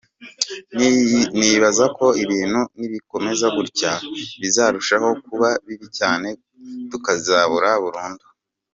Nibaza 1.39 1.85
ko 1.97 2.07
ibintu 2.23 2.61
nibikomeza 2.77 3.45
gutya 3.57 3.91
bizarushaho 4.41 5.09
kuba 5.25 5.49
bibi 5.65 5.87
cyane 5.99 6.27
tukazibura 6.91 7.69
burundu”. 7.83 8.25